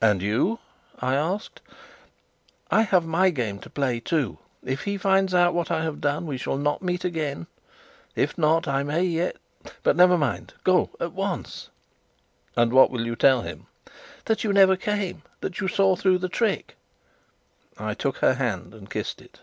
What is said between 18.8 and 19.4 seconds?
kissed it.